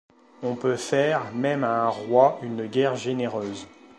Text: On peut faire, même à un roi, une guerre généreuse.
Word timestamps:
On 0.41 0.55
peut 0.55 0.77
faire, 0.77 1.31
même 1.31 1.63
à 1.63 1.83
un 1.83 1.89
roi, 1.89 2.39
une 2.41 2.65
guerre 2.65 2.95
généreuse. 2.95 3.67